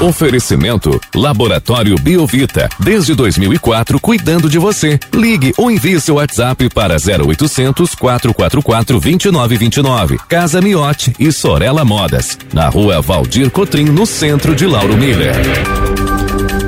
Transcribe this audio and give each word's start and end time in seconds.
Oferecimento 0.00 1.00
Laboratório 1.12 1.96
Biovita. 1.96 2.68
Desde 2.78 3.16
2004, 3.16 3.98
cuidando 3.98 4.48
de 4.48 4.56
você. 4.56 4.96
Ligue 5.12 5.52
ou 5.58 5.72
envie 5.72 6.00
seu 6.00 6.14
WhatsApp 6.14 6.68
para 6.68 6.94
0800 6.94 7.96
444 7.96 9.00
2929. 9.00 10.18
Casa 10.28 10.60
Miote 10.60 11.12
e 11.18 11.32
Sorella 11.32 11.84
Modas. 11.84 12.38
Na 12.52 12.68
rua 12.68 13.02
Valdir 13.02 13.50
Cotrim, 13.50 13.86
no 13.86 14.06
centro 14.06 14.54
de 14.54 14.66
Lauro 14.66 14.96
Miller. 14.96 15.34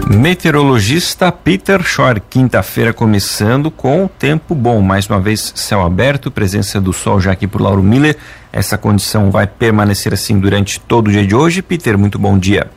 Meteorologista 0.08 1.30
Peter 1.30 1.84
Shore, 1.84 2.20
quinta-feira 2.28 2.92
começando 2.92 3.70
com 3.70 4.08
tempo 4.08 4.56
bom. 4.56 4.82
Mais 4.82 5.06
uma 5.06 5.20
vez, 5.20 5.52
céu 5.54 5.82
aberto, 5.82 6.32
presença 6.32 6.80
do 6.80 6.92
sol 6.92 7.20
já 7.20 7.30
aqui 7.30 7.46
por 7.46 7.60
Lauro 7.60 7.80
Miller. 7.80 8.16
Essa 8.52 8.76
condição 8.76 9.30
vai 9.30 9.46
permanecer 9.46 10.12
assim 10.12 10.36
durante 10.40 10.80
todo 10.80 11.06
o 11.06 11.12
dia 11.12 11.24
de 11.24 11.32
hoje. 11.36 11.62
Peter, 11.62 11.96
muito 11.96 12.18
bom 12.18 12.36
dia. 12.36 12.68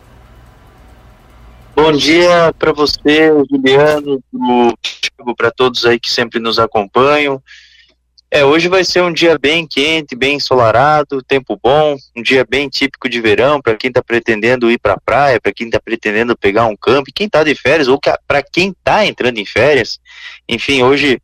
Bom 1.76 1.92
dia 1.92 2.54
para 2.60 2.72
você, 2.72 3.32
Juliano, 3.50 4.24
para 5.36 5.50
todos 5.50 5.86
aí 5.86 6.00
que 6.00 6.10
sempre 6.10 6.40
nos 6.40 6.60
acompanham. 6.60 7.42
É, 8.30 8.46
hoje 8.46 8.68
vai 8.68 8.84
ser 8.84 9.02
um 9.02 9.12
dia 9.12 9.40
bem 9.40 9.66
quente, 9.66 10.16
bem 10.16 10.36
ensolarado, 10.36 11.24
tempo 11.24 11.60
bom, 11.62 11.96
um 12.16 12.22
dia 12.22 12.46
bem 12.48 12.70
típico 12.70 13.10
de 13.10 13.20
verão 13.20 13.60
para 13.60 13.76
quem 13.76 13.88
está 13.88 14.04
pretendendo 14.04 14.70
ir 14.72 14.78
para 14.78 14.94
a 14.94 15.00
praia, 15.00 15.42
para 15.42 15.52
quem 15.52 15.66
está 15.68 15.80
pretendendo 15.80 16.38
pegar 16.38 16.68
um 16.68 16.76
campo, 16.76 17.12
quem 17.14 17.26
está 17.26 17.44
de 17.44 17.56
férias 17.56 17.88
ou 17.88 18.00
para 18.28 18.44
quem 18.44 18.70
está 18.70 19.06
entrando 19.06 19.40
em 19.40 19.46
férias. 19.46 20.00
Enfim, 20.48 20.84
hoje 20.84 21.20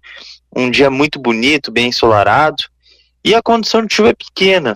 um 0.55 0.69
dia 0.71 0.89
muito 0.89 1.19
bonito, 1.19 1.71
bem 1.71 1.89
ensolarado 1.89 2.63
e 3.23 3.35
a 3.35 3.41
condição 3.41 3.85
de 3.85 3.93
chuva 3.93 4.09
é 4.09 4.13
pequena. 4.13 4.73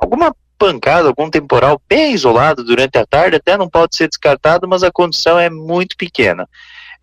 Alguma 0.00 0.34
pancada, 0.60 1.08
algum 1.08 1.30
temporal 1.30 1.80
bem 1.88 2.12
isolado 2.12 2.62
durante 2.62 2.98
a 2.98 3.06
tarde 3.06 3.36
até 3.36 3.56
não 3.56 3.68
pode 3.68 3.96
ser 3.96 4.08
descartado, 4.08 4.68
mas 4.68 4.82
a 4.82 4.92
condição 4.92 5.38
é 5.38 5.48
muito 5.48 5.96
pequena 5.96 6.46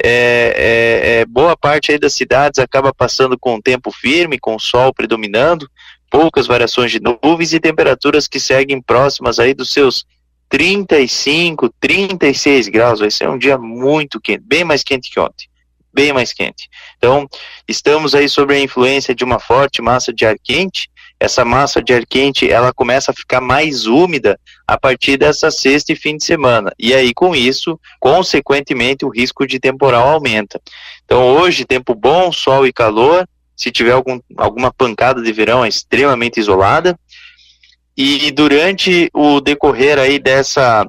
é, 0.02 0.53
é, 0.55 1.19
é, 1.19 1.25
boa 1.25 1.58
parte 1.58 1.91
aí 1.91 1.97
das 1.97 2.14
cidades 2.14 2.59
acaba 2.59 2.94
passando 2.94 3.38
com 3.38 3.59
tempo 3.59 3.91
firme, 3.91 4.39
com 4.39 4.55
o 4.55 4.59
sol 4.59 4.94
predominando, 4.94 5.69
poucas 6.09 6.45
variações 6.45 6.91
de 6.91 6.99
nuvens 6.99 7.53
e 7.53 7.59
temperaturas 7.59 8.27
que 8.27 8.39
seguem 8.39 8.81
próximas 8.81 9.39
aí 9.39 9.53
dos 9.53 9.71
seus 9.71 10.05
35, 10.49 11.73
36 11.80 12.67
graus. 12.67 12.99
Vai 12.99 13.11
ser 13.11 13.27
um 13.27 13.38
dia 13.38 13.58
muito 13.58 14.21
quente, 14.21 14.44
bem 14.45 14.64
mais 14.64 14.83
quente 14.83 15.11
que 15.11 15.19
ontem. 15.19 15.47
Bem 15.92 16.14
mais 16.14 16.31
quente. 16.31 16.69
Então, 16.97 17.27
estamos 17.67 18.14
aí 18.14 18.30
sob 18.30 18.53
a 18.53 18.59
influência 18.59 19.16
de 19.16 19.23
uma 19.23 19.39
forte 19.39 19.81
massa 19.81 20.14
de 20.14 20.25
ar 20.25 20.36
quente 20.44 20.89
essa 21.19 21.43
massa 21.43 21.81
de 21.81 21.93
ar 21.93 22.05
quente 22.05 22.49
ela 22.49 22.71
começa 22.71 23.11
a 23.11 23.13
ficar 23.13 23.41
mais 23.41 23.85
úmida 23.85 24.39
a 24.67 24.77
partir 24.77 25.17
dessa 25.17 25.49
sexta 25.49 25.91
e 25.91 25.95
fim 25.95 26.17
de 26.17 26.23
semana. 26.23 26.71
E 26.77 26.93
aí, 26.93 27.13
com 27.13 27.35
isso, 27.35 27.79
consequentemente, 27.99 29.05
o 29.05 29.09
risco 29.09 29.47
de 29.47 29.59
temporal 29.59 30.09
aumenta. 30.09 30.61
Então, 31.05 31.23
hoje, 31.23 31.65
tempo 31.65 31.95
bom, 31.95 32.31
sol 32.31 32.67
e 32.67 32.73
calor. 32.73 33.27
Se 33.55 33.71
tiver 33.71 33.93
algum, 33.93 34.19
alguma 34.37 34.71
pancada 34.71 35.21
de 35.21 35.31
verão, 35.31 35.65
é 35.65 35.67
extremamente 35.67 36.39
isolada. 36.39 36.97
E 37.95 38.29
durante 38.29 39.09
o 39.11 39.41
decorrer 39.41 39.97
aí 39.97 40.19
dessa, 40.19 40.85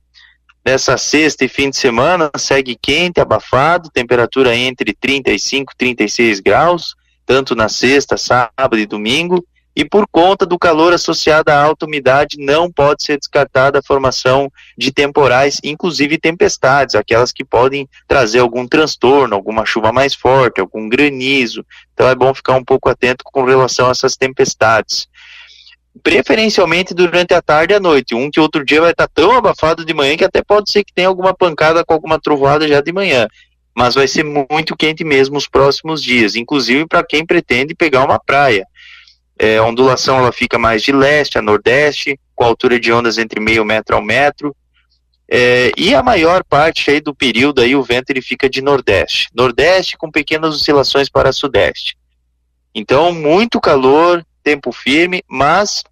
dessa 0.62 0.98
sexta 0.98 1.46
e 1.46 1.48
fim 1.48 1.70
de 1.70 1.78
semana, 1.78 2.30
segue 2.36 2.76
quente, 2.80 3.18
abafado, 3.18 3.88
temperatura 3.88 4.54
entre 4.54 4.92
35 4.92 5.72
e 5.72 5.76
36 5.78 6.40
graus, 6.40 6.94
tanto 7.24 7.54
na 7.54 7.70
sexta, 7.70 8.18
sábado 8.18 8.78
e 8.78 8.84
domingo 8.84 9.42
e 9.78 9.84
por 9.84 10.08
conta 10.10 10.44
do 10.44 10.58
calor 10.58 10.92
associado 10.92 11.52
à 11.52 11.62
alta 11.62 11.86
umidade, 11.86 12.36
não 12.36 12.68
pode 12.68 13.04
ser 13.04 13.16
descartada 13.16 13.78
a 13.78 13.82
formação 13.82 14.50
de 14.76 14.90
temporais, 14.90 15.60
inclusive 15.62 16.18
tempestades, 16.18 16.96
aquelas 16.96 17.30
que 17.30 17.44
podem 17.44 17.88
trazer 18.08 18.40
algum 18.40 18.66
transtorno, 18.66 19.36
alguma 19.36 19.64
chuva 19.64 19.92
mais 19.92 20.14
forte, 20.14 20.60
algum 20.60 20.88
granizo. 20.88 21.64
Então 21.94 22.08
é 22.08 22.14
bom 22.16 22.34
ficar 22.34 22.56
um 22.56 22.64
pouco 22.64 22.88
atento 22.88 23.22
com 23.22 23.44
relação 23.44 23.86
a 23.86 23.92
essas 23.92 24.16
tempestades. 24.16 25.06
Preferencialmente 26.02 26.92
durante 26.92 27.32
a 27.32 27.40
tarde 27.40 27.72
e 27.72 27.76
a 27.76 27.80
noite. 27.80 28.16
Um 28.16 28.32
que 28.32 28.40
outro 28.40 28.64
dia 28.64 28.80
vai 28.80 28.90
estar 28.90 29.06
tão 29.06 29.30
abafado 29.30 29.84
de 29.84 29.94
manhã 29.94 30.16
que 30.16 30.24
até 30.24 30.42
pode 30.42 30.72
ser 30.72 30.82
que 30.82 30.92
tenha 30.92 31.06
alguma 31.06 31.32
pancada 31.32 31.84
com 31.84 31.94
alguma 31.94 32.18
trovoada 32.20 32.66
já 32.66 32.80
de 32.80 32.92
manhã 32.92 33.28
mas 33.78 33.94
vai 33.94 34.08
ser 34.08 34.24
muito 34.24 34.76
quente 34.76 35.04
mesmo 35.04 35.36
os 35.38 35.46
próximos 35.46 36.02
dias, 36.02 36.34
inclusive 36.34 36.84
para 36.84 37.06
quem 37.06 37.24
pretende 37.24 37.76
pegar 37.76 38.04
uma 38.04 38.18
praia. 38.18 38.66
É, 39.38 39.58
a 39.58 39.64
ondulação 39.64 40.18
ela 40.18 40.32
fica 40.32 40.58
mais 40.58 40.82
de 40.82 40.92
leste 40.92 41.38
a 41.38 41.42
nordeste, 41.42 42.18
com 42.34 42.44
altura 42.44 42.78
de 42.78 42.92
ondas 42.92 43.18
entre 43.18 43.40
meio 43.40 43.64
metro 43.64 43.96
ao 43.96 44.02
metro. 44.02 44.54
É, 45.30 45.70
e 45.76 45.94
a 45.94 46.02
maior 46.02 46.42
parte 46.42 46.90
aí 46.90 47.00
do 47.00 47.14
período 47.14 47.60
aí 47.60 47.76
o 47.76 47.82
vento 47.82 48.08
ele 48.10 48.22
fica 48.22 48.48
de 48.48 48.62
nordeste, 48.62 49.28
nordeste 49.34 49.96
com 49.98 50.10
pequenas 50.10 50.54
oscilações 50.54 51.10
para 51.10 51.32
sudeste. 51.32 51.98
Então 52.74 53.12
muito 53.12 53.60
calor, 53.60 54.24
tempo 54.42 54.72
firme, 54.72 55.22
mas 55.28 55.84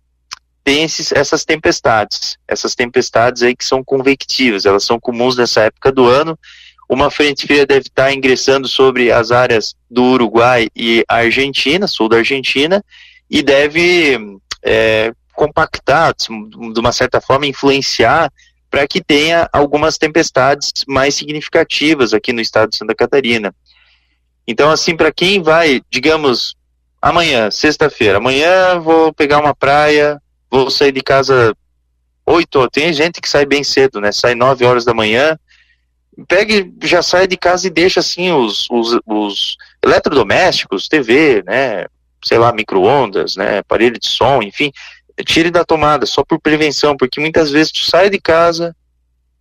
tem 0.65 0.83
esses, 0.83 1.13
essas 1.13 1.45
tempestades, 1.45 2.39
essas 2.49 2.75
tempestades 2.75 3.43
aí 3.43 3.55
que 3.55 3.65
são 3.65 3.85
convectivas, 3.85 4.65
elas 4.65 4.85
são 4.85 4.99
comuns 4.99 5.37
nessa 5.37 5.63
época 5.63 5.93
do 5.93 6.07
ano. 6.07 6.37
Uma 6.89 7.11
frente 7.11 7.47
fria 7.47 7.67
deve 7.67 7.89
estar 7.89 8.13
ingressando 8.13 8.67
sobre 8.67 9.13
as 9.13 9.31
áreas 9.31 9.75
do 9.91 10.03
Uruguai 10.03 10.69
e 10.75 11.05
Argentina, 11.09 11.87
sul 11.87 12.09
da 12.09 12.17
Argentina, 12.17 12.83
e 13.31 13.43
deve 13.43 14.39
é, 14.63 15.13
compactar, 15.35 16.15
de 16.15 16.81
uma 16.81 16.93
certa 16.93 17.21
forma, 17.21 17.47
influenciar 17.47 18.33
para 18.71 18.87
que 18.87 19.03
tenha 19.03 19.49
algumas 19.53 19.97
tempestades 19.97 20.73
mais 20.87 21.15
significativas 21.15 22.13
aqui 22.13 22.33
no 22.33 22.41
estado 22.41 22.71
de 22.71 22.77
Santa 22.77 22.95
Catarina. 22.95 23.55
Então, 24.47 24.71
assim, 24.71 24.97
para 24.97 25.13
quem 25.13 25.43
vai, 25.43 25.81
digamos, 25.91 26.57
amanhã, 27.01 27.51
sexta-feira, 27.51 28.19
amanhã 28.19 28.79
vou 28.79 29.13
pegar 29.13 29.39
uma 29.39 29.55
praia, 29.55 30.21
vou 30.51 30.71
sair 30.71 30.93
de 30.93 31.03
casa 31.03 31.55
oito, 32.25 32.69
tem 32.71 32.93
gente 32.93 33.21
que 33.21 33.29
sai 33.29 33.47
bem 33.47 33.63
cedo, 33.63 34.01
né? 34.01 34.11
Sai 34.11 34.35
nove 34.35 34.65
horas 34.65 34.85
da 34.85 34.93
manhã, 34.93 35.39
pega 36.27 36.69
já 36.83 37.03
sai 37.03 37.27
de 37.27 37.37
casa 37.37 37.67
e 37.67 37.71
deixa 37.71 38.01
assim 38.01 38.33
os, 38.33 38.69
os, 38.71 38.99
os 39.07 39.57
eletrodomésticos, 39.83 40.89
TV, 40.89 41.43
né? 41.47 41.87
Sei 42.25 42.39
lá, 42.39 42.53
micro-ondas, 42.53 43.37
né, 43.37 43.59
aparelho 43.59 43.99
de 43.99 44.09
som, 44.09 44.43
enfim, 44.43 44.73
tire 45.25 45.51
da 45.51 45.65
tomada, 45.65 46.07
só 46.07 46.25
por 46.25 46.41
prevenção, 46.41 46.97
porque 46.97 47.21
muitas 47.21 47.51
vezes 47.51 47.73
tu 47.73 47.81
sai 47.81 48.11
de 48.11 48.21
casa, 48.21 48.75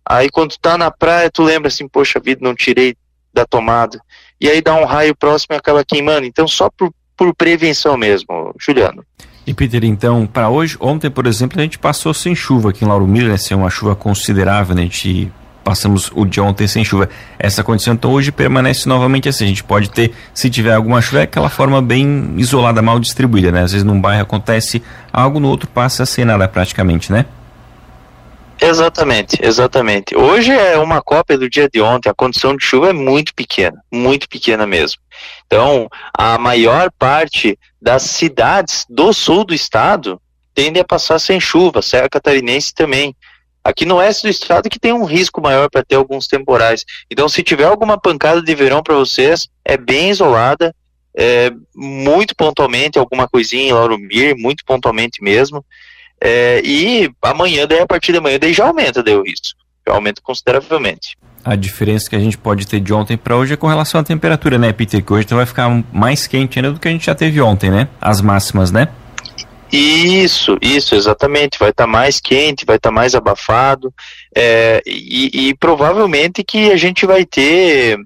aí 0.04 0.28
quando 0.30 0.56
tá 0.56 0.78
na 0.78 0.90
praia, 0.90 1.30
tu 1.30 1.42
lembra 1.42 1.68
assim, 1.68 1.88
poxa 1.88 2.20
vida, 2.20 2.40
não 2.42 2.54
tirei 2.54 2.96
da 3.32 3.44
tomada, 3.44 4.00
e 4.40 4.48
aí 4.48 4.62
dá 4.62 4.74
um 4.74 4.84
raio 4.84 5.14
próximo 5.14 5.54
e 5.54 5.58
acaba 5.58 5.84
queimando, 5.84 6.26
então 6.26 6.48
só 6.48 6.70
por, 6.70 6.92
por 7.16 7.34
prevenção 7.34 7.96
mesmo, 7.96 8.54
Juliano. 8.58 9.04
E 9.46 9.54
Peter, 9.54 9.84
então, 9.84 10.26
para 10.26 10.48
hoje, 10.48 10.76
ontem, 10.80 11.08
por 11.08 11.26
exemplo, 11.26 11.60
a 11.60 11.62
gente 11.62 11.78
passou 11.78 12.12
sem 12.12 12.34
chuva 12.34 12.70
aqui 12.70 12.84
em 12.84 12.88
Lauro 12.88 13.06
Miller, 13.06 13.30
né, 13.32 13.56
uma 13.56 13.70
chuva 13.70 13.94
considerável, 13.94 14.74
né, 14.74 14.82
a 14.82 14.84
gente 14.84 15.30
passamos 15.66 16.12
o 16.14 16.24
dia 16.24 16.44
ontem 16.44 16.68
sem 16.68 16.84
chuva. 16.84 17.08
Essa 17.36 17.64
condição 17.64 17.94
então 17.94 18.12
hoje 18.12 18.30
permanece 18.30 18.88
novamente 18.88 19.28
assim. 19.28 19.46
A 19.46 19.48
gente 19.48 19.64
pode 19.64 19.90
ter, 19.90 20.14
se 20.32 20.48
tiver 20.48 20.72
alguma 20.72 21.02
chuva, 21.02 21.18
é 21.18 21.22
aquela 21.24 21.50
forma 21.50 21.82
bem 21.82 22.34
isolada, 22.36 22.80
mal 22.80 23.00
distribuída, 23.00 23.50
né? 23.50 23.64
Às 23.64 23.72
vezes 23.72 23.84
num 23.84 24.00
bairro 24.00 24.22
acontece 24.22 24.80
algo, 25.12 25.40
no 25.40 25.48
outro 25.48 25.68
passa 25.68 26.04
a 26.04 26.06
ser 26.06 26.24
nada 26.24 26.46
praticamente, 26.46 27.10
né? 27.10 27.26
Exatamente, 28.60 29.38
exatamente. 29.42 30.16
Hoje 30.16 30.52
é 30.52 30.78
uma 30.78 31.02
cópia 31.02 31.36
do 31.36 31.50
dia 31.50 31.68
de 31.68 31.80
ontem, 31.80 32.08
a 32.08 32.14
condição 32.14 32.56
de 32.56 32.64
chuva 32.64 32.90
é 32.90 32.92
muito 32.92 33.34
pequena, 33.34 33.76
muito 33.92 34.28
pequena 34.28 34.68
mesmo. 34.68 35.00
Então, 35.48 35.88
a 36.16 36.38
maior 36.38 36.92
parte 36.96 37.58
das 37.82 38.04
cidades 38.04 38.86
do 38.88 39.12
sul 39.12 39.44
do 39.44 39.52
estado 39.52 40.20
tende 40.54 40.78
a 40.78 40.84
passar 40.84 41.18
sem 41.18 41.40
chuva, 41.40 41.82
Serra 41.82 42.08
Catarinense 42.08 42.72
também. 42.72 43.16
Aqui 43.66 43.84
no 43.84 43.96
oeste 43.96 44.22
do 44.22 44.28
estado 44.28 44.70
que 44.70 44.78
tem 44.78 44.92
um 44.92 45.02
risco 45.02 45.42
maior 45.42 45.68
para 45.68 45.82
ter 45.82 45.96
alguns 45.96 46.28
temporais. 46.28 46.84
Então, 47.10 47.28
se 47.28 47.42
tiver 47.42 47.64
alguma 47.64 47.98
pancada 47.98 48.40
de 48.40 48.54
verão 48.54 48.80
para 48.80 48.94
vocês, 48.94 49.48
é 49.64 49.76
bem 49.76 50.10
isolada, 50.10 50.72
é, 51.16 51.50
muito 51.74 52.32
pontualmente, 52.36 52.96
alguma 52.96 53.26
coisinha 53.26 53.64
em 53.64 53.72
Laurumir, 53.72 54.36
muito 54.38 54.64
pontualmente 54.64 55.20
mesmo. 55.20 55.64
É, 56.22 56.62
e 56.64 57.10
amanhã, 57.20 57.66
daí 57.66 57.80
a 57.80 57.86
partir 57.86 58.12
de 58.12 58.18
amanhã, 58.18 58.38
daí 58.38 58.52
já 58.52 58.68
aumenta 58.68 59.02
daí 59.02 59.16
o 59.16 59.24
risco. 59.24 59.58
Já 59.84 59.94
aumenta 59.94 60.22
consideravelmente. 60.22 61.16
A 61.44 61.56
diferença 61.56 62.08
que 62.08 62.14
a 62.14 62.20
gente 62.20 62.38
pode 62.38 62.68
ter 62.68 62.78
de 62.78 62.92
ontem 62.92 63.16
para 63.16 63.36
hoje 63.36 63.54
é 63.54 63.56
com 63.56 63.66
relação 63.66 64.00
à 64.00 64.04
temperatura, 64.04 64.58
né, 64.58 64.72
Peter? 64.72 65.02
Que 65.02 65.12
hoje 65.12 65.24
então 65.24 65.38
vai 65.38 65.46
ficar 65.46 65.68
mais 65.92 66.28
quente 66.28 66.56
ainda 66.56 66.70
do 66.70 66.78
que 66.78 66.86
a 66.86 66.90
gente 66.92 67.06
já 67.06 67.16
teve 67.16 67.40
ontem, 67.40 67.68
né? 67.68 67.88
As 68.00 68.20
máximas, 68.20 68.70
né? 68.70 68.86
Isso, 69.72 70.56
isso, 70.62 70.94
exatamente. 70.94 71.58
Vai 71.58 71.70
estar 71.70 71.84
tá 71.84 71.90
mais 71.90 72.20
quente, 72.20 72.64
vai 72.64 72.76
estar 72.76 72.90
tá 72.90 72.94
mais 72.94 73.14
abafado, 73.14 73.92
é, 74.34 74.82
e, 74.86 75.48
e, 75.48 75.54
provavelmente 75.54 76.44
que 76.44 76.70
a 76.70 76.76
gente 76.76 77.04
vai 77.04 77.24
ter 77.24 77.98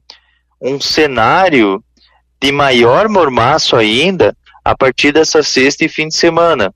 um 0.60 0.80
cenário 0.80 1.82
de 2.40 2.50
maior 2.50 3.08
mormaço 3.08 3.76
ainda 3.76 4.34
a 4.64 4.76
partir 4.76 5.12
dessa 5.12 5.42
sexta 5.42 5.84
e 5.84 5.88
fim 5.88 6.08
de 6.08 6.14
semana. 6.14 6.72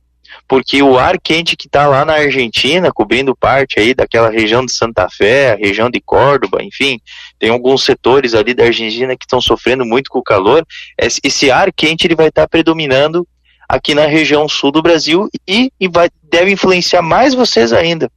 porque 0.47 0.83
o 0.83 0.99
ar 0.99 1.19
quente 1.19 1.57
que 1.57 1.67
está 1.67 1.87
lá 1.87 2.05
na 2.05 2.15
Argentina, 2.15 2.93
cobrindo 2.93 3.35
parte 3.35 3.81
aí 3.81 3.95
daquela 3.95 4.29
região 4.29 4.65
de 4.67 4.73
Santa 4.73 5.09
Fé, 5.09 5.55
região 5.55 5.89
de 5.89 6.01
Córdoba, 6.01 6.63
enfim, 6.63 7.01
tem 7.39 7.49
alguns 7.49 7.83
setores 7.83 8.35
ali 8.35 8.53
da 8.53 8.65
Argentina 8.65 9.17
que 9.17 9.25
estão 9.25 9.41
sofrendo 9.41 9.87
muito 9.87 10.11
com 10.11 10.19
o 10.19 10.23
calor. 10.23 10.67
Esse 10.99 11.51
ar 11.51 11.73
quente 11.73 12.07
ele 12.07 12.15
vai 12.15 12.29
estar 12.29 12.43
tá 12.43 12.49
predominando 12.49 13.27
aqui 13.69 13.95
na 13.95 14.07
região 14.07 14.49
sul 14.49 14.71
do 14.71 14.83
Brasil 14.83 15.29
e, 15.49 15.71
e 15.81 15.89
vai, 15.89 16.09
deve 16.23 16.53
influenciar 16.53 17.03
mais 17.03 17.35
vocês 17.35 17.73
ainda. 17.73 18.11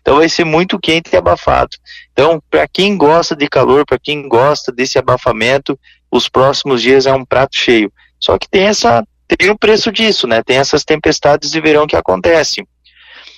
Então 0.00 0.16
vai 0.16 0.28
ser 0.28 0.44
muito 0.44 0.78
quente 0.78 1.10
e 1.12 1.16
abafado. 1.16 1.76
Então, 2.12 2.40
para 2.48 2.68
quem 2.68 2.96
gosta 2.96 3.34
de 3.34 3.48
calor, 3.48 3.84
para 3.84 3.98
quem 3.98 4.28
gosta 4.28 4.70
desse 4.70 4.98
abafamento, 4.98 5.78
os 6.10 6.28
próximos 6.28 6.80
dias 6.80 7.06
é 7.06 7.12
um 7.12 7.24
prato 7.24 7.56
cheio. 7.56 7.92
Só 8.20 8.38
que 8.38 8.48
tem 8.48 8.66
essa 8.66 9.04
tem 9.28 9.50
o 9.50 9.58
preço 9.58 9.90
disso, 9.90 10.26
né? 10.28 10.42
Tem 10.42 10.58
essas 10.58 10.84
tempestades 10.84 11.50
de 11.50 11.60
verão 11.60 11.86
que 11.86 11.96
acontecem. 11.96 12.66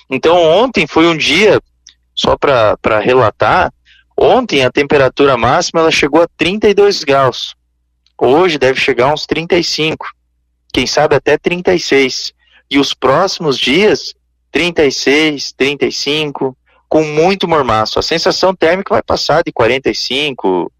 Então, 0.09 0.37
ontem 0.43 0.85
foi 0.85 1.07
um 1.07 1.17
dia, 1.17 1.59
só 2.15 2.37
para 2.37 2.99
relatar, 2.99 3.73
ontem 4.15 4.63
a 4.63 4.71
temperatura 4.71 5.35
máxima 5.35 5.81
ela 5.81 5.91
chegou 5.91 6.21
a 6.21 6.27
32 6.37 7.03
graus. 7.03 7.55
Hoje 8.15 8.59
deve 8.59 8.79
chegar 8.79 9.09
a 9.09 9.13
uns 9.13 9.25
35, 9.25 10.05
quem 10.73 10.85
sabe 10.87 11.15
até 11.15 11.37
36. 11.37 12.33
E 12.69 12.79
os 12.79 12.93
próximos 12.93 13.57
dias, 13.57 14.13
36, 14.51 15.53
35, 15.53 16.55
com 16.87 17.03
muito 17.03 17.47
mormaço. 17.47 17.99
A 17.99 18.03
sensação 18.03 18.53
térmica 18.55 18.93
vai 18.93 19.03
passar 19.03 19.43
de 19.43 19.51
45, 19.51 20.71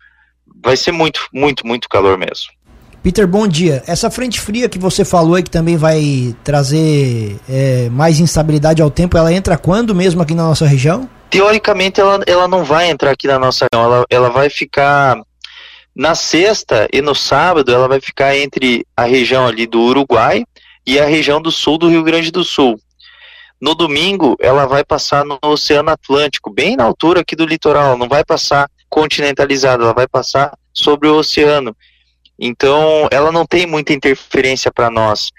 vai 0.64 0.76
ser 0.76 0.92
muito, 0.92 1.28
muito, 1.34 1.66
muito 1.66 1.88
calor 1.88 2.18
mesmo. 2.18 2.52
Peter, 3.02 3.26
bom 3.26 3.48
dia. 3.48 3.82
Essa 3.88 4.12
frente 4.12 4.42
fria 4.42 4.68
que 4.68 4.78
você 4.78 5.06
falou 5.06 5.36
aí 5.36 5.44
que 5.44 5.50
também 5.50 5.78
vai 5.78 6.36
trazer 6.44 7.40
é, 7.50 7.90
mais 7.90 8.20
instabilidade 8.20 8.82
ao 8.82 8.92
tempo, 8.92 9.18
ela 9.18 9.32
entra 9.32 9.58
quando 9.58 9.96
mesmo 9.96 10.22
aqui 10.22 10.36
na 10.36 10.44
nossa 10.44 10.66
região? 10.66 11.10
Teoricamente 11.30 12.02
ela, 12.02 12.20
ela 12.28 12.48
não 12.48 12.64
vai 12.64 12.90
entrar 12.90 13.12
aqui 13.12 13.28
na 13.28 13.40
nossa 13.40 13.68
região, 13.72 13.86
ela, 13.86 14.06
ela 14.10 14.30
vai 14.30 14.50
ficar 14.50 15.22
na 15.96 16.16
sexta 16.16 16.88
e 16.94 17.02
no 17.02 17.14
sábado, 17.14 17.72
ela 17.72 17.88
vai 17.88 18.00
ficar 18.00 18.38
entre 18.38 18.86
a 18.96 19.04
região 19.04 19.46
ali 19.46 19.68
do 19.68 19.82
Uruguai 19.82 20.46
e 20.86 21.00
a 21.00 21.06
região 21.06 21.42
do 21.42 21.52
sul 21.52 21.78
do 21.78 21.90
Rio 21.90 22.04
Grande 22.04 22.32
do 22.32 22.44
Sul. 22.44 22.80
No 23.60 23.76
domingo, 23.76 24.38
ela 24.40 24.66
vai 24.66 24.86
passar 24.86 25.26
no 25.26 25.38
Oceano 25.44 25.90
Atlântico, 25.90 26.50
bem 26.50 26.78
na 26.78 26.86
altura 26.86 27.22
aqui 27.22 27.36
do 27.36 27.46
litoral, 27.46 27.98
não 27.98 28.08
vai 28.08 28.24
passar 28.24 28.70
continentalizada, 28.90 29.84
ela 29.84 29.94
vai 29.94 30.08
passar 30.08 30.58
sobre 30.74 31.08
o 31.08 31.18
oceano. 31.18 31.76
Então, 32.40 33.08
ela 33.12 33.32
não 33.32 33.46
tem 33.46 33.66
muita 33.66 33.94
interferência 33.94 34.72
para 34.72 34.90
nós. 34.90 35.30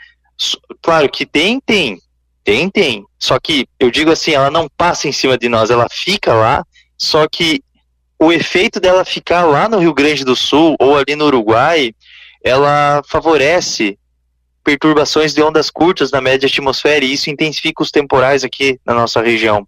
Claro 0.82 1.08
que 1.08 1.24
tem, 1.24 1.58
tem. 1.60 1.98
Tem, 2.44 2.70
tem. 2.70 3.04
Só 3.18 3.38
que 3.38 3.66
eu 3.78 3.90
digo 3.90 4.10
assim, 4.10 4.32
ela 4.32 4.50
não 4.50 4.68
passa 4.76 5.08
em 5.08 5.12
cima 5.12 5.36
de 5.36 5.48
nós, 5.48 5.70
ela 5.70 5.86
fica 5.90 6.34
lá, 6.34 6.64
só 6.96 7.26
que 7.26 7.62
o 8.20 8.30
efeito 8.30 8.78
dela 8.78 9.02
ficar 9.02 9.44
lá 9.44 9.66
no 9.66 9.78
Rio 9.78 9.94
Grande 9.94 10.24
do 10.24 10.36
Sul 10.36 10.76
ou 10.78 10.98
ali 10.98 11.16
no 11.16 11.24
Uruguai, 11.24 11.94
ela 12.44 13.02
favorece 13.08 13.98
perturbações 14.62 15.32
de 15.32 15.42
ondas 15.42 15.70
curtas 15.70 16.10
na 16.10 16.20
média 16.20 16.46
atmosfera 16.46 17.02
e 17.02 17.14
isso 17.14 17.30
intensifica 17.30 17.82
os 17.82 17.90
temporais 17.90 18.44
aqui 18.44 18.78
na 18.84 18.92
nossa 18.92 19.22
região. 19.22 19.66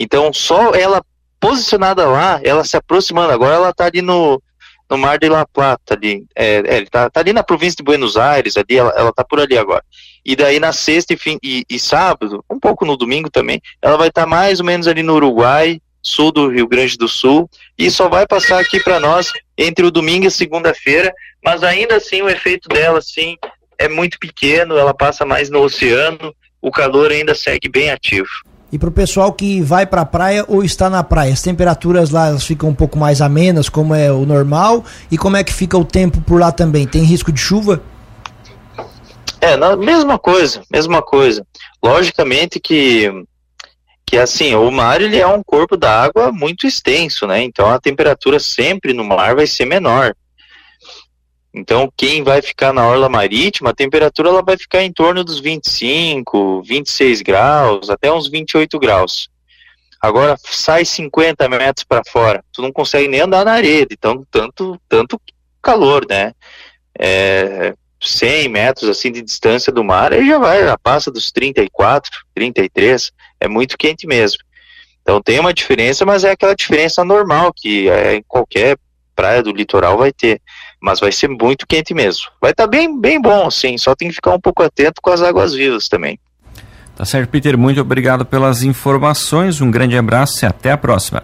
Então, 0.00 0.32
só 0.32 0.74
ela 0.74 1.04
posicionada 1.38 2.08
lá, 2.08 2.40
ela 2.42 2.64
se 2.64 2.74
aproximando, 2.74 3.32
agora 3.32 3.56
ela 3.56 3.68
está 3.68 3.84
ali 3.84 4.00
no, 4.00 4.42
no 4.88 4.96
Mar 4.96 5.18
de 5.18 5.28
La 5.28 5.46
Plata, 5.46 5.92
ali, 5.92 6.24
é, 6.34 6.62
é, 6.64 6.84
tá, 6.86 7.10
tá, 7.10 7.20
ali 7.20 7.34
na 7.34 7.42
província 7.42 7.76
de 7.76 7.82
Buenos 7.82 8.16
Aires, 8.16 8.56
ali, 8.56 8.78
ela, 8.78 8.94
ela 8.96 9.12
tá 9.12 9.22
por 9.22 9.38
ali 9.38 9.58
agora. 9.58 9.84
E 10.24 10.34
daí 10.34 10.58
na 10.58 10.72
sexta 10.72 11.12
e, 11.12 11.18
fim, 11.18 11.38
e, 11.42 11.66
e 11.68 11.78
sábado, 11.78 12.42
um 12.50 12.58
pouco 12.58 12.86
no 12.86 12.96
domingo 12.96 13.28
também, 13.28 13.60
ela 13.82 13.98
vai 13.98 14.08
estar 14.08 14.22
tá 14.22 14.26
mais 14.26 14.58
ou 14.58 14.64
menos 14.64 14.88
ali 14.88 15.02
no 15.02 15.16
Uruguai, 15.16 15.78
sul 16.04 16.30
do 16.30 16.48
Rio 16.48 16.68
Grande 16.68 16.96
do 16.96 17.08
Sul, 17.08 17.48
e 17.78 17.90
só 17.90 18.08
vai 18.08 18.26
passar 18.26 18.60
aqui 18.60 18.78
para 18.78 19.00
nós 19.00 19.32
entre 19.56 19.86
o 19.86 19.90
domingo 19.90 20.26
e 20.26 20.30
segunda-feira, 20.30 21.12
mas 21.42 21.62
ainda 21.62 21.96
assim 21.96 22.20
o 22.20 22.28
efeito 22.28 22.68
dela, 22.68 22.98
assim, 22.98 23.36
é 23.78 23.88
muito 23.88 24.18
pequeno, 24.18 24.76
ela 24.76 24.92
passa 24.92 25.24
mais 25.24 25.48
no 25.48 25.60
oceano, 25.60 26.34
o 26.60 26.70
calor 26.70 27.10
ainda 27.10 27.34
segue 27.34 27.68
bem 27.68 27.90
ativo. 27.90 28.28
E 28.70 28.78
para 28.78 28.88
o 28.88 28.92
pessoal 28.92 29.32
que 29.32 29.62
vai 29.62 29.86
para 29.86 30.00
a 30.00 30.06
praia 30.06 30.44
ou 30.48 30.64
está 30.64 30.90
na 30.90 31.02
praia, 31.02 31.32
as 31.32 31.40
temperaturas 31.40 32.10
lá 32.10 32.28
elas 32.28 32.44
ficam 32.44 32.68
um 32.68 32.74
pouco 32.74 32.98
mais 32.98 33.20
amenas, 33.20 33.68
como 33.68 33.94
é 33.94 34.10
o 34.10 34.26
normal, 34.26 34.84
e 35.10 35.16
como 35.16 35.36
é 35.36 35.44
que 35.44 35.52
fica 35.52 35.78
o 35.78 35.84
tempo 35.84 36.20
por 36.20 36.40
lá 36.40 36.50
também? 36.50 36.86
Tem 36.86 37.02
risco 37.02 37.30
de 37.30 37.40
chuva? 37.40 37.82
É, 39.40 39.56
na, 39.56 39.76
mesma 39.76 40.18
coisa, 40.18 40.62
mesma 40.72 41.02
coisa. 41.02 41.46
Logicamente 41.82 42.58
que 42.58 43.12
que 44.14 44.18
assim, 44.18 44.54
o 44.54 44.70
mar 44.70 45.02
ele 45.02 45.18
é 45.18 45.26
um 45.26 45.42
corpo 45.42 45.76
d'água 45.76 46.30
muito 46.30 46.68
extenso, 46.68 47.26
né? 47.26 47.42
Então 47.42 47.68
a 47.68 47.80
temperatura 47.80 48.38
sempre 48.38 48.92
no 48.92 49.02
mar 49.02 49.34
vai 49.34 49.44
ser 49.44 49.64
menor. 49.64 50.14
Então, 51.52 51.92
quem 51.96 52.22
vai 52.22 52.40
ficar 52.40 52.72
na 52.72 52.86
orla 52.86 53.08
marítima, 53.08 53.70
a 53.70 53.74
temperatura 53.74 54.28
ela 54.28 54.40
vai 54.40 54.56
ficar 54.56 54.84
em 54.84 54.92
torno 54.92 55.24
dos 55.24 55.40
25, 55.40 56.62
26 56.62 57.22
graus, 57.22 57.90
até 57.90 58.12
uns 58.12 58.28
28 58.28 58.78
graus. 58.78 59.28
Agora, 60.00 60.36
sai 60.44 60.84
50 60.84 61.48
metros 61.48 61.82
para 61.82 62.02
fora, 62.06 62.44
tu 62.52 62.62
não 62.62 62.70
consegue 62.70 63.08
nem 63.08 63.20
andar 63.20 63.44
na 63.44 63.54
areia, 63.54 63.84
então 63.90 64.24
tanto, 64.30 64.80
tanto 64.88 65.20
calor, 65.60 66.06
né? 66.08 66.32
É, 66.96 67.74
100 68.04 68.48
metros 68.48 68.88
assim 68.88 69.10
de 69.10 69.22
distância 69.22 69.72
do 69.72 69.82
mar, 69.82 70.12
aí 70.12 70.26
já 70.26 70.38
vai, 70.38 70.62
já 70.62 70.78
passa 70.78 71.10
dos 71.10 71.30
34, 71.30 72.10
33, 72.34 73.12
é 73.40 73.48
muito 73.48 73.76
quente 73.78 74.06
mesmo. 74.06 74.38
Então 75.02 75.20
tem 75.20 75.38
uma 75.38 75.52
diferença, 75.52 76.04
mas 76.04 76.24
é 76.24 76.30
aquela 76.30 76.54
diferença 76.54 77.04
normal 77.04 77.52
que 77.54 77.88
é, 77.88 78.16
em 78.16 78.22
qualquer 78.26 78.78
praia 79.14 79.42
do 79.42 79.52
litoral 79.52 79.98
vai 79.98 80.12
ter 80.12 80.40
mas 80.84 81.00
vai 81.00 81.10
ser 81.10 81.28
muito 81.28 81.66
quente 81.66 81.94
mesmo. 81.94 82.26
Vai 82.38 82.50
estar 82.50 82.64
tá 82.64 82.68
bem, 82.68 83.00
bem 83.00 83.18
bom, 83.18 83.50
sim, 83.50 83.78
só 83.78 83.94
tem 83.94 84.08
que 84.08 84.16
ficar 84.16 84.34
um 84.34 84.38
pouco 84.38 84.62
atento 84.62 85.00
com 85.00 85.08
as 85.08 85.22
águas 85.22 85.54
vivas 85.54 85.88
também. 85.88 86.18
Tá 86.94 87.06
certo, 87.06 87.30
Peter, 87.30 87.56
muito 87.56 87.80
obrigado 87.80 88.26
pelas 88.26 88.62
informações, 88.62 89.62
um 89.62 89.70
grande 89.70 89.96
abraço 89.96 90.44
e 90.44 90.46
até 90.46 90.72
a 90.72 90.76
próxima. 90.76 91.22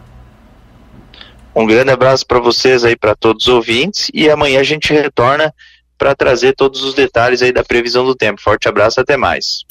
Um 1.54 1.66
grande 1.66 1.90
abraço 1.90 2.26
para 2.26 2.40
vocês 2.40 2.84
aí, 2.86 2.96
para 2.96 3.14
todos 3.14 3.48
os 3.48 3.52
ouvintes, 3.52 4.10
e 4.14 4.30
amanhã 4.30 4.60
a 4.60 4.64
gente 4.64 4.94
retorna 4.94 5.52
para 6.00 6.14
trazer 6.14 6.54
todos 6.54 6.82
os 6.82 6.94
detalhes 6.94 7.42
aí 7.42 7.52
da 7.52 7.62
previsão 7.62 8.06
do 8.06 8.14
tempo. 8.14 8.40
Forte 8.40 8.66
abraço, 8.66 8.98
até 8.98 9.18
mais. 9.18 9.66